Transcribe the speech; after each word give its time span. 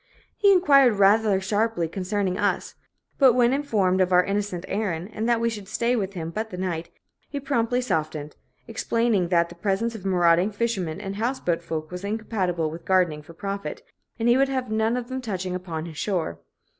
He 0.35 0.51
inquired 0.51 0.95
rather 0.95 1.39
sharply 1.39 1.87
concerning 1.87 2.35
us, 2.35 2.73
but 3.19 3.33
when 3.33 3.53
informed 3.53 4.01
of 4.01 4.11
our 4.11 4.23
innocent 4.23 4.65
errand, 4.67 5.11
and 5.13 5.29
that 5.29 5.39
we 5.39 5.47
should 5.47 5.67
stay 5.67 5.95
with 5.95 6.13
him 6.13 6.31
but 6.31 6.49
the 6.49 6.57
night, 6.57 6.89
he 7.29 7.39
promptly 7.39 7.81
softened, 7.81 8.35
explaining 8.67 9.27
that 9.27 9.49
the 9.49 9.53
presence 9.53 9.93
of 9.93 10.03
marauding 10.03 10.49
fishermen 10.51 10.99
and 10.99 11.17
house 11.17 11.39
boat 11.39 11.61
folk 11.61 11.91
was 11.91 12.03
incompatible 12.03 12.71
with 12.71 12.83
gardening 12.83 13.21
for 13.21 13.35
profit, 13.35 13.83
and 14.17 14.27
he 14.27 14.37
would 14.37 14.49
have 14.49 14.71
none 14.71 14.97
of 14.97 15.07
them 15.07 15.21
touch 15.21 15.45
upon 15.45 15.85
his 15.85 15.97
shore. 15.99 16.39